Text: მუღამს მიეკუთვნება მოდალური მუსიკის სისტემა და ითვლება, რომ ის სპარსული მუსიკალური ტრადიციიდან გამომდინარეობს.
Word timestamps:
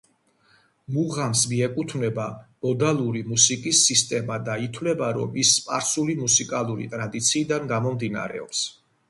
მუღამს 0.93 1.41
მიეკუთვნება 1.51 2.25
მოდალური 2.67 3.21
მუსიკის 3.33 3.83
სისტემა 3.91 4.39
და 4.49 4.57
ითვლება, 4.69 5.11
რომ 5.19 5.39
ის 5.45 5.53
სპარსული 5.61 6.17
მუსიკალური 6.25 6.91
ტრადიციიდან 6.97 7.71
გამომდინარეობს. 7.77 8.67